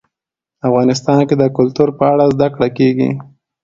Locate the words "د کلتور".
1.37-1.89